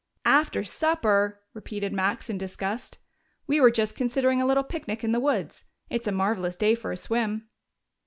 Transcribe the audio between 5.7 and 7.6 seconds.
It's a marvelous day for a swim."